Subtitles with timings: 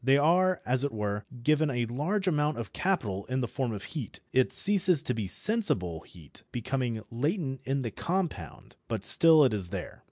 [0.03, 3.83] They are, as it were, given a large amount of capital in the form of
[3.83, 4.19] heat.
[4.33, 9.69] It ceases to be sensible heat, becoming latent in the compound, but still it is
[9.69, 9.99] there.